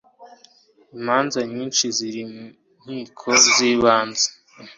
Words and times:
imanza 0.97 1.39
nyishi 1.53 1.87
ziri 1.97 2.21
mu 2.31 2.41
nkiko 2.81 3.27
z 3.53 3.55
ibanze 3.71 4.27